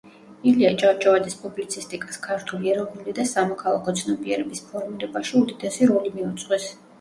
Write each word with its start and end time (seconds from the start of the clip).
ილია 0.51 0.69
ჭავჭავაძის 0.83 1.35
პუბლიცისტიკას 1.41 2.17
ქართული 2.23 2.71
ეროვნული 2.77 3.13
და 3.19 3.27
სამოქალაქო 3.33 3.95
ცნობიერების 4.01 4.65
ფორმირებაში 4.71 5.37
უდიდესი 5.43 5.91
როლი 5.93 6.15
მიუძღვის. 6.17 6.69